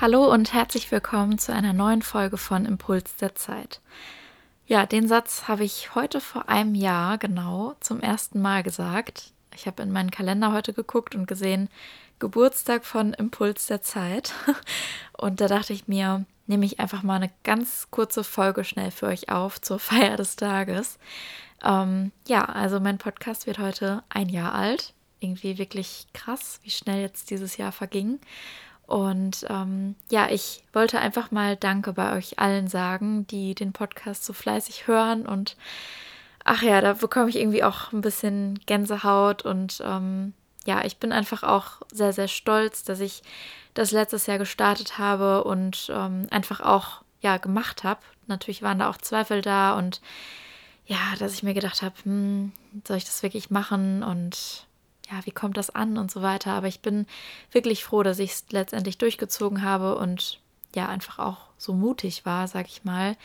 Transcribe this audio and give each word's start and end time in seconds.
Hallo 0.00 0.32
und 0.32 0.54
herzlich 0.54 0.90
willkommen 0.90 1.36
zu 1.36 1.52
einer 1.52 1.74
neuen 1.74 2.00
Folge 2.00 2.38
von 2.38 2.64
Impuls 2.64 3.16
der 3.16 3.34
Zeit. 3.34 3.82
Ja, 4.66 4.86
den 4.86 5.06
Satz 5.06 5.46
habe 5.46 5.62
ich 5.62 5.94
heute 5.94 6.22
vor 6.22 6.48
einem 6.48 6.74
Jahr 6.74 7.18
genau 7.18 7.74
zum 7.80 8.00
ersten 8.00 8.40
Mal 8.40 8.62
gesagt. 8.62 9.34
Ich 9.54 9.66
habe 9.66 9.82
in 9.82 9.92
meinen 9.92 10.10
Kalender 10.10 10.54
heute 10.54 10.72
geguckt 10.72 11.14
und 11.14 11.26
gesehen, 11.26 11.68
Geburtstag 12.18 12.86
von 12.86 13.12
Impuls 13.12 13.66
der 13.66 13.82
Zeit. 13.82 14.32
Und 15.18 15.42
da 15.42 15.48
dachte 15.48 15.74
ich 15.74 15.86
mir, 15.86 16.24
nehme 16.46 16.64
ich 16.64 16.80
einfach 16.80 17.02
mal 17.02 17.16
eine 17.16 17.30
ganz 17.44 17.88
kurze 17.90 18.24
Folge 18.24 18.64
schnell 18.64 18.92
für 18.92 19.06
euch 19.06 19.28
auf 19.28 19.60
zur 19.60 19.78
Feier 19.80 20.16
des 20.16 20.34
Tages. 20.34 20.98
Ähm, 21.62 22.10
ja, 22.26 22.46
also 22.46 22.80
mein 22.80 22.96
Podcast 22.96 23.46
wird 23.46 23.58
heute 23.58 24.02
ein 24.08 24.30
Jahr 24.30 24.54
alt. 24.54 24.94
Irgendwie 25.18 25.58
wirklich 25.58 26.06
krass, 26.14 26.58
wie 26.62 26.70
schnell 26.70 27.02
jetzt 27.02 27.28
dieses 27.28 27.58
Jahr 27.58 27.72
verging. 27.72 28.18
Und 28.90 29.46
ähm, 29.48 29.94
ja, 30.10 30.28
ich 30.30 30.64
wollte 30.72 30.98
einfach 30.98 31.30
mal 31.30 31.54
Danke 31.54 31.92
bei 31.92 32.16
euch 32.16 32.40
allen 32.40 32.66
sagen, 32.66 33.24
die 33.28 33.54
den 33.54 33.72
Podcast 33.72 34.24
so 34.24 34.32
fleißig 34.32 34.88
hören. 34.88 35.26
Und 35.26 35.56
ach 36.42 36.62
ja, 36.62 36.80
da 36.80 36.94
bekomme 36.94 37.30
ich 37.30 37.36
irgendwie 37.36 37.62
auch 37.62 37.92
ein 37.92 38.00
bisschen 38.00 38.58
Gänsehaut. 38.66 39.44
Und 39.44 39.80
ähm, 39.86 40.32
ja, 40.64 40.84
ich 40.84 40.96
bin 40.96 41.12
einfach 41.12 41.44
auch 41.44 41.82
sehr, 41.92 42.12
sehr 42.12 42.26
stolz, 42.26 42.82
dass 42.82 42.98
ich 42.98 43.22
das 43.74 43.92
letztes 43.92 44.26
Jahr 44.26 44.38
gestartet 44.38 44.98
habe 44.98 45.44
und 45.44 45.88
ähm, 45.94 46.26
einfach 46.32 46.60
auch 46.60 47.02
ja 47.20 47.36
gemacht 47.36 47.84
habe. 47.84 48.00
Natürlich 48.26 48.60
waren 48.60 48.80
da 48.80 48.90
auch 48.90 48.98
Zweifel 48.98 49.40
da 49.40 49.78
und 49.78 50.00
ja, 50.86 50.98
dass 51.20 51.34
ich 51.34 51.44
mir 51.44 51.54
gedacht 51.54 51.82
habe, 51.82 51.94
hm, 52.02 52.50
soll 52.88 52.96
ich 52.96 53.04
das 53.04 53.22
wirklich 53.22 53.50
machen? 53.50 54.02
Und 54.02 54.66
ja, 55.10 55.24
wie 55.24 55.30
kommt 55.32 55.56
das 55.56 55.70
an 55.70 55.98
und 55.98 56.10
so 56.10 56.22
weiter. 56.22 56.52
Aber 56.52 56.68
ich 56.68 56.80
bin 56.80 57.06
wirklich 57.52 57.84
froh, 57.84 58.02
dass 58.02 58.18
ich 58.18 58.32
es 58.32 58.44
letztendlich 58.50 58.98
durchgezogen 58.98 59.62
habe 59.62 59.96
und 59.96 60.40
ja, 60.74 60.88
einfach 60.88 61.18
auch 61.18 61.38
so 61.58 61.72
mutig 61.72 62.24
war, 62.24 62.46
sag 62.48 62.68
ich 62.68 62.84
mal, 62.84 63.16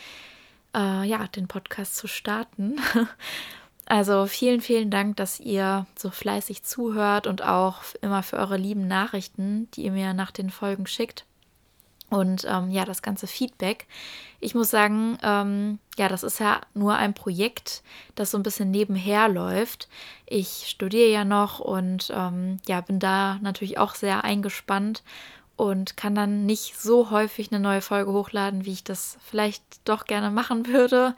äh, 0.76 1.08
ja, 1.08 1.28
den 1.28 1.48
Podcast 1.48 1.96
zu 1.96 2.08
starten. 2.08 2.78
Also 3.88 4.26
vielen, 4.26 4.62
vielen 4.62 4.90
Dank, 4.90 5.16
dass 5.18 5.40
ihr 5.40 5.86
so 5.96 6.10
fleißig 6.10 6.64
zuhört 6.64 7.28
und 7.28 7.44
auch 7.44 7.84
immer 8.02 8.24
für 8.24 8.38
eure 8.38 8.58
lieben 8.58 8.88
Nachrichten, 8.88 9.70
die 9.76 9.84
ihr 9.84 9.92
mir 9.92 10.16
nach 10.16 10.32
den 10.32 10.50
Folgen 10.50 10.88
schickt 10.88 11.24
und 12.16 12.46
ähm, 12.50 12.72
ja, 12.72 12.86
das 12.86 13.02
ganze 13.02 13.28
Feedback. 13.28 13.88
Ich 14.40 14.56
muss 14.56 14.70
sagen, 14.70 15.18
ähm, 15.22 15.80
ja, 15.98 16.08
das 16.08 16.24
ist 16.24 16.40
ja 16.40 16.62
nur 16.74 16.96
ein 16.96 17.14
Projekt, 17.14 17.84
das 18.16 18.32
so 18.32 18.38
ein 18.38 18.44
bisschen 18.44 18.72
nebenher 18.72 19.28
läuft. 19.28 19.90
Ich 20.26 20.66
studiere 20.68 21.10
ja 21.10 21.26
noch 21.26 21.60
und 21.60 22.12
ähm, 22.16 22.58
ja, 22.68 22.82
bin 22.82 23.00
da 23.00 23.38
natürlich 23.42 23.78
auch 23.78 23.96
sehr 23.96 24.24
eingespannt 24.24 25.04
und 25.58 25.96
kann 25.96 26.16
dann 26.16 26.46
nicht 26.46 26.78
so 26.78 27.12
häufig 27.12 27.52
eine 27.52 27.62
neue 27.62 27.82
Folge 27.82 28.12
hochladen, 28.12 28.66
wie 28.66 28.74
ich 28.74 28.84
das 28.84 29.18
vielleicht 29.24 29.64
doch 29.86 30.06
gerne 30.06 30.32
machen 30.32 30.68
würde. 30.68 31.16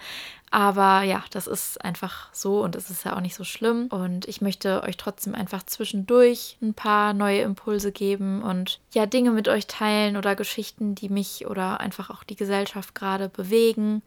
Aber 0.49 1.01
ja, 1.01 1.23
das 1.31 1.45
ist 1.47 1.83
einfach 1.83 2.29
so 2.33 2.63
und 2.63 2.75
es 2.75 2.89
ist 2.89 3.03
ja 3.03 3.15
auch 3.15 3.21
nicht 3.21 3.35
so 3.35 3.43
schlimm. 3.43 3.87
Und 3.87 4.27
ich 4.27 4.39
möchte 4.39 4.83
euch 4.83 4.95
trotzdem 4.95 5.35
einfach 5.35 5.63
zwischendurch 5.63 6.57
ein 6.61 6.73
paar 6.73 7.13
neue 7.13 7.41
Impulse 7.41 7.91
geben 7.91 8.43
und 8.43 8.79
ja, 8.93 9.05
Dinge 9.05 9.31
mit 9.31 9.49
euch 9.49 9.67
teilen 9.67 10.15
oder 10.15 10.35
Geschichten, 10.35 10.95
die 10.95 11.09
mich 11.09 11.47
oder 11.47 11.79
einfach 11.79 12.09
auch 12.09 12.23
die 12.23 12.35
Gesellschaft 12.37 12.95
gerade 12.95 13.27
bewegen 13.27 14.03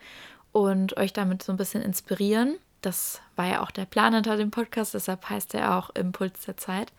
und 0.52 0.96
euch 0.96 1.12
damit 1.12 1.42
so 1.42 1.52
ein 1.52 1.58
bisschen 1.58 1.82
inspirieren. 1.82 2.56
Das 2.80 3.20
war 3.36 3.46
ja 3.46 3.62
auch 3.62 3.70
der 3.70 3.84
Plan 3.84 4.14
hinter 4.14 4.36
dem 4.36 4.50
Podcast, 4.50 4.94
deshalb 4.94 5.28
heißt 5.28 5.54
er 5.54 5.76
auch 5.76 5.90
Impuls 5.90 6.40
der 6.46 6.56
Zeit. 6.56 6.92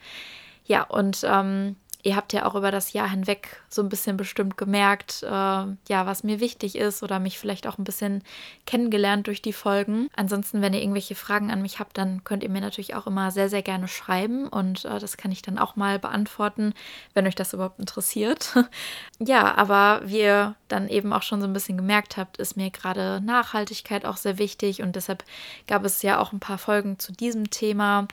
Ja, 0.66 0.84
und 0.84 1.22
ähm, 1.24 1.76
ihr 2.04 2.16
habt 2.16 2.34
ja 2.34 2.46
auch 2.46 2.56
über 2.56 2.72
das 2.72 2.94
Jahr 2.94 3.10
hinweg 3.10 3.62
so 3.70 3.82
ein 3.82 3.90
bisschen 3.90 4.18
bestimmt 4.18 4.58
gemerkt, 4.58 5.24
äh, 5.24 5.28
ja, 5.28 6.06
was 6.06 6.24
mir 6.24 6.40
wichtig 6.40 6.76
ist 6.76 7.04
oder 7.04 7.20
mich 7.20 7.40
vielleicht 7.40 7.68
auch 7.68 7.78
ein 7.78 7.84
bisschen 7.84 8.24
kennengelernt 8.66 9.28
durch 9.28 9.42
die 9.42 9.54
Folgen. 9.54 10.10
Ansonsten, 10.16 10.62
wenn 10.62 10.74
ihr 10.74 10.82
irgendwelche 10.82 11.16
Fragen 11.16 11.52
an 11.52 11.62
mich 11.62 11.80
habt, 11.80 11.98
dann 11.98 12.24
könnt 12.24 12.44
ihr 12.44 12.50
mir 12.50 12.62
natürlich 12.62 12.96
auch 12.96 13.08
immer 13.08 13.32
sehr, 13.32 13.50
sehr 13.50 13.62
gerne 13.62 13.88
schreiben 13.88 14.48
und 14.48 14.86
äh, 14.86 15.00
das 15.00 15.18
kann 15.18 15.32
ich 15.32 15.42
dann 15.42 15.58
auch 15.58 15.76
mal 15.76 16.00
beantworten, 16.00 16.74
wenn 17.14 17.28
euch 17.28 17.36
das 17.36 17.54
überhaupt 17.54 17.80
interessiert. 17.80 18.56
ja, 19.20 19.56
aber 19.56 20.02
wie 20.06 20.22
ihr 20.22 20.56
dann 20.68 20.88
eben 20.88 21.14
auch 21.14 21.24
schon 21.24 21.42
so 21.42 21.48
ein 21.48 21.54
bisschen 21.54 21.78
gemerkt 21.78 22.18
habt, 22.18 22.38
ist 22.38 22.58
mir 22.58 22.70
gerade 22.72 23.22
Nachhaltigkeit 23.22 24.06
auch 24.06 24.18
sehr 24.18 24.38
wichtig 24.38 24.82
und 24.82 24.96
deshalb 24.96 25.24
gab 25.68 25.86
es 25.86 26.02
ja 26.02 26.20
auch 26.20 26.32
ein 26.32 26.40
paar 26.40 26.58
Folgen 26.58 27.00
zu 27.00 27.12
diesem 27.12 27.50
Thema. 27.50 28.08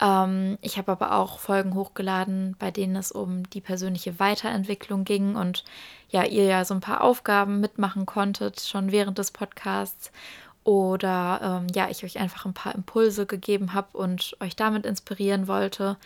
Ähm, 0.00 0.58
ich 0.60 0.78
habe 0.78 0.92
aber 0.92 1.12
auch 1.12 1.38
Folgen 1.38 1.74
hochgeladen, 1.74 2.56
bei 2.58 2.70
denen 2.70 2.96
es 2.96 3.12
um 3.12 3.48
die 3.50 3.60
persönliche 3.60 4.18
Weiterentwicklung 4.20 5.04
ging 5.04 5.36
und 5.36 5.64
ja, 6.10 6.24
ihr 6.24 6.44
ja 6.44 6.64
so 6.64 6.74
ein 6.74 6.80
paar 6.80 7.02
Aufgaben 7.02 7.60
mitmachen 7.60 8.06
konntet, 8.06 8.60
schon 8.60 8.92
während 8.92 9.18
des 9.18 9.30
Podcasts. 9.30 10.12
Oder 10.64 11.40
ähm, 11.42 11.66
ja, 11.74 11.88
ich 11.88 12.04
euch 12.04 12.18
einfach 12.18 12.44
ein 12.44 12.54
paar 12.54 12.74
Impulse 12.74 13.24
gegeben 13.26 13.72
habe 13.72 13.96
und 13.96 14.36
euch 14.40 14.54
damit 14.54 14.84
inspirieren 14.84 15.48
wollte. 15.48 15.96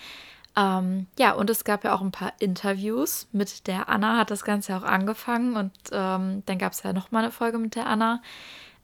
Ähm, 0.56 1.06
ja, 1.18 1.32
und 1.32 1.50
es 1.50 1.64
gab 1.64 1.82
ja 1.84 1.94
auch 1.94 2.02
ein 2.02 2.12
paar 2.12 2.32
Interviews 2.38 3.26
mit 3.32 3.66
der 3.66 3.88
Anna, 3.88 4.18
hat 4.18 4.30
das 4.30 4.44
Ganze 4.44 4.76
auch 4.76 4.82
angefangen 4.82 5.56
und 5.56 5.72
ähm, 5.92 6.42
dann 6.46 6.58
gab 6.58 6.72
es 6.72 6.82
ja 6.82 6.92
nochmal 6.92 7.24
eine 7.24 7.32
Folge 7.32 7.58
mit 7.58 7.74
der 7.74 7.86
Anna. 7.86 8.22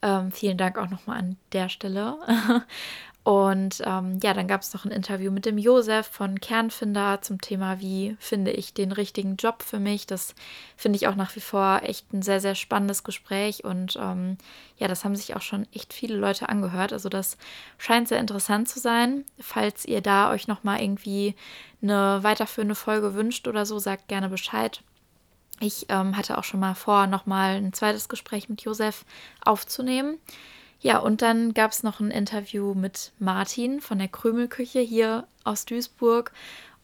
Ähm, 0.01 0.31
vielen 0.33 0.59
Dank 0.59 0.79
auch 0.79 0.89
nochmal 0.89 1.19
an 1.19 1.37
der 1.53 1.69
Stelle. 1.69 2.17
Und 3.29 3.83
ähm, 3.85 4.19
ja, 4.23 4.33
dann 4.33 4.49
gab 4.49 4.63
es 4.63 4.73
noch 4.73 4.87
ein 4.87 4.91
Interview 4.91 5.31
mit 5.31 5.45
dem 5.45 5.59
Josef 5.59 6.07
von 6.07 6.41
Kernfinder 6.41 7.21
zum 7.21 7.43
Thema, 7.43 7.79
wie 7.79 8.17
finde 8.19 8.53
ich 8.53 8.73
den 8.73 8.91
richtigen 8.91 9.37
Job 9.37 9.63
für 9.63 9.79
mich. 9.79 10.07
Das 10.07 10.35
finde 10.79 10.97
ich 10.97 11.09
auch 11.09 11.15
nach 11.15 11.37
wie 11.37 11.41
vor 11.41 11.83
echt 11.83 12.11
ein 12.15 12.23
sehr, 12.23 12.41
sehr 12.41 12.55
spannendes 12.55 13.05
Gespräch. 13.05 13.65
Und 13.65 13.99
ähm, 14.01 14.39
ja, 14.79 14.89
das 14.89 15.05
haben 15.05 15.15
sich 15.15 15.37
auch 15.37 15.43
schon 15.43 15.67
echt 15.75 15.93
viele 15.93 16.17
Leute 16.17 16.49
angehört. 16.49 16.95
Also 16.95 17.11
das 17.11 17.37
scheint 17.77 18.09
sehr 18.09 18.19
interessant 18.19 18.67
zu 18.67 18.81
sein. 18.81 19.27
Falls 19.39 19.85
ihr 19.85 20.01
da 20.01 20.31
euch 20.31 20.49
nochmal 20.49 20.81
irgendwie 20.81 21.35
eine 21.83 22.21
weiterführende 22.23 22.75
Folge 22.75 23.13
wünscht 23.13 23.47
oder 23.47 23.67
so, 23.67 23.79
sagt 23.79 24.09
gerne 24.09 24.31
Bescheid. 24.31 24.83
Ich 25.61 25.87
ähm, 25.89 26.17
hatte 26.17 26.39
auch 26.39 26.45
schon 26.45 26.61
mal 26.61 26.75
vor, 26.75 27.07
nochmal 27.07 27.57
ein 27.57 27.73
zweites 27.73 28.09
Gespräch 28.09 28.49
mit 28.49 28.63
Josef 28.63 29.05
aufzunehmen. 29.45 30.19
Ja, 30.81 30.99
und 30.99 31.23
dann 31.23 31.55
gab 31.55 31.73
es 31.73 31.83
noch 31.83 31.99
ein 31.99 32.13
Interview 32.13 32.75
mit 32.75 33.13
Martin 33.19 33.81
von 33.81 33.99
der 33.99 34.09
Krümelküche 34.09 34.81
hier 34.81 35.27
aus 35.43 35.65
Duisburg. 35.65 36.33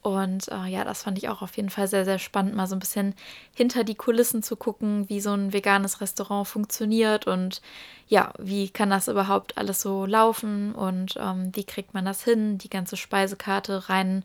Und 0.02 0.48
äh, 0.48 0.66
ja, 0.66 0.84
das 0.84 1.04
fand 1.04 1.16
ich 1.16 1.30
auch 1.30 1.40
auf 1.40 1.56
jeden 1.56 1.70
Fall 1.70 1.88
sehr, 1.88 2.04
sehr 2.04 2.18
spannend, 2.18 2.54
mal 2.54 2.66
so 2.66 2.76
ein 2.76 2.80
bisschen 2.80 3.14
hinter 3.54 3.84
die 3.84 3.94
Kulissen 3.94 4.42
zu 4.42 4.54
gucken, 4.54 5.08
wie 5.08 5.18
so 5.18 5.32
ein 5.32 5.54
veganes 5.54 6.02
Restaurant 6.02 6.46
funktioniert 6.46 7.26
und 7.26 7.62
ja, 8.06 8.34
wie 8.38 8.68
kann 8.68 8.90
das 8.90 9.08
überhaupt 9.08 9.56
alles 9.56 9.80
so 9.80 10.04
laufen 10.04 10.74
und 10.74 11.14
ähm, 11.18 11.52
wie 11.54 11.64
kriegt 11.64 11.94
man 11.94 12.04
das 12.04 12.22
hin, 12.22 12.58
die 12.58 12.68
ganze 12.68 12.98
Speisekarte 12.98 13.88
rein 13.88 14.24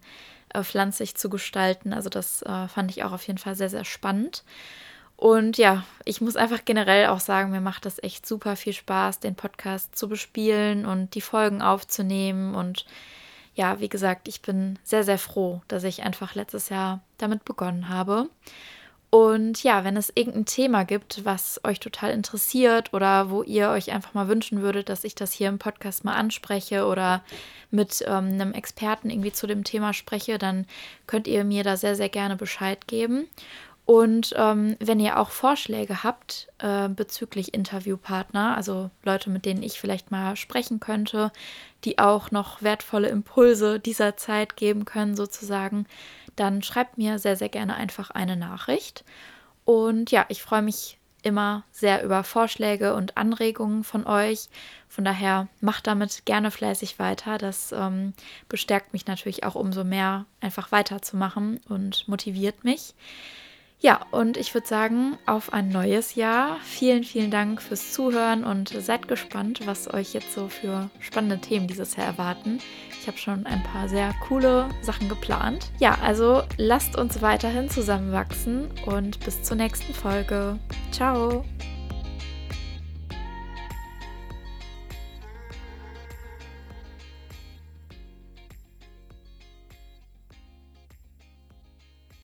äh, 0.53 0.63
pflanzlich 0.63 1.15
zu 1.15 1.29
gestalten. 1.29 1.93
Also 1.93 2.09
das 2.09 2.41
äh, 2.43 2.67
fand 2.67 2.91
ich 2.91 3.03
auch 3.03 3.11
auf 3.11 3.25
jeden 3.27 3.39
Fall 3.39 3.55
sehr, 3.55 3.69
sehr 3.69 3.85
spannend. 3.85 4.43
Und 5.15 5.57
ja, 5.57 5.83
ich 6.05 6.21
muss 6.21 6.37
einfach 6.37 6.63
generell 6.63 7.07
auch 7.07 7.19
sagen, 7.19 7.51
mir 7.51 7.59
macht 7.59 7.85
das 7.85 8.01
echt 8.01 8.25
super 8.25 8.55
viel 8.55 8.71
Spaß, 8.71 9.19
den 9.19 9.35
Podcast 9.35 9.97
zu 9.97 10.07
bespielen 10.07 10.85
und 10.85 11.13
die 11.13 11.21
Folgen 11.21 11.61
aufzunehmen. 11.61 12.55
Und 12.55 12.85
ja, 13.53 13.81
wie 13.81 13.89
gesagt, 13.89 14.29
ich 14.29 14.41
bin 14.41 14.79
sehr, 14.83 15.03
sehr 15.03 15.17
froh, 15.17 15.61
dass 15.67 15.83
ich 15.83 16.03
einfach 16.03 16.35
letztes 16.35 16.69
Jahr 16.69 17.01
damit 17.17 17.43
begonnen 17.43 17.89
habe. 17.89 18.29
Und 19.11 19.63
ja, 19.63 19.83
wenn 19.83 19.97
es 19.97 20.11
irgendein 20.13 20.45
Thema 20.45 20.85
gibt, 20.85 21.25
was 21.25 21.59
euch 21.63 21.79
total 21.79 22.11
interessiert 22.11 22.93
oder 22.93 23.31
wo 23.31 23.41
ihr 23.41 23.69
euch 23.69 23.91
einfach 23.91 24.13
mal 24.13 24.27
wünschen 24.27 24.61
würdet, 24.61 24.87
dass 24.87 25.03
ich 25.03 25.15
das 25.15 25.31
hier 25.31 25.49
im 25.49 25.57
Podcast 25.57 26.05
mal 26.05 26.13
anspreche 26.13 26.85
oder 26.85 27.23
mit 27.71 28.03
ähm, 28.05 28.33
einem 28.33 28.53
Experten 28.53 29.09
irgendwie 29.09 29.31
zu 29.31 29.47
dem 29.47 29.63
Thema 29.63 29.93
spreche, 29.93 30.37
dann 30.37 30.67
könnt 31.07 31.27
ihr 31.27 31.43
mir 31.43 31.63
da 31.63 31.75
sehr, 31.75 31.95
sehr 31.95 32.09
gerne 32.09 32.35
Bescheid 32.35 32.85
geben. 32.87 33.27
Und 33.89 34.35
ähm, 34.37 34.77
wenn 34.79 34.99
ihr 34.99 35.17
auch 35.17 35.31
Vorschläge 35.31 36.03
habt 36.03 36.47
äh, 36.59 36.89
bezüglich 36.89 37.55
Interviewpartner, 37.55 38.55
also 38.55 38.91
Leute, 39.01 39.31
mit 39.31 39.45
denen 39.45 39.63
ich 39.63 39.79
vielleicht 39.79 40.11
mal 40.11 40.35
sprechen 40.35 40.79
könnte, 40.79 41.31
die 41.85 41.97
auch 41.97 42.29
noch 42.29 42.61
wertvolle 42.61 43.09
Impulse 43.09 43.79
dieser 43.79 44.15
Zeit 44.15 44.55
geben 44.55 44.85
können, 44.85 45.15
sozusagen, 45.15 45.87
dann 46.35 46.61
schreibt 46.61 46.99
mir 46.99 47.17
sehr, 47.17 47.35
sehr 47.35 47.49
gerne 47.49 47.77
einfach 47.77 48.11
eine 48.11 48.35
Nachricht. 48.37 49.03
Und 49.65 50.11
ja, 50.11 50.23
ich 50.29 50.43
freue 50.43 50.61
mich 50.61 50.99
immer 51.23 51.63
sehr 51.71 52.03
über 52.03 52.23
Vorschläge 52.23 52.93
und 52.93 53.17
Anregungen 53.17 53.83
von 53.83 54.05
euch. 54.05 54.49
Von 54.87 55.03
daher 55.03 55.47
macht 55.61 55.87
damit 55.87 56.27
gerne 56.27 56.51
fleißig 56.51 56.99
weiter. 56.99 57.39
Das 57.39 57.71
ähm, 57.71 58.13
bestärkt 58.49 58.93
mich 58.93 59.07
natürlich 59.07 59.45
auch 59.45 59.55
umso 59.55 59.83
mehr, 59.83 60.27
einfach 60.41 60.71
weiterzumachen 60.71 61.59
und 61.67 62.07
motiviert 62.07 62.63
mich. 62.63 62.93
Ja, 63.81 64.01
und 64.11 64.35
ich 64.35 64.53
würde 64.53 64.67
sagen, 64.67 65.17
auf 65.25 65.53
ein 65.53 65.69
neues 65.69 66.15
Jahr. 66.15 66.57
Vielen, 66.63 67.05
vielen 67.05 67.31
Dank 67.31 67.61
fürs 67.61 67.93
Zuhören 67.93 68.43
und 68.43 68.69
seid 68.69 69.07
gespannt, 69.07 69.65
was 69.65 69.93
euch 69.93 70.13
jetzt 70.13 70.33
so 70.33 70.49
für 70.49 70.89
spannende 70.99 71.39
Themen 71.39 71.67
dieses 71.67 71.95
Jahr 71.95 72.07
erwarten. 72.07 72.59
Ich 72.99 73.07
habe 73.07 73.17
schon 73.17 73.45
ein 73.45 73.63
paar 73.63 73.87
sehr 73.87 74.13
coole 74.27 74.67
Sachen 74.81 75.07
geplant. 75.07 75.71
Ja, 75.79 75.97
also 76.03 76.43
lasst 76.57 76.97
uns 76.97 77.21
weiterhin 77.21 77.69
zusammenwachsen 77.69 78.69
und 78.85 79.21
bis 79.21 79.43
zur 79.43 79.55
nächsten 79.55 79.93
Folge. 79.93 80.59
Ciao! 80.91 81.45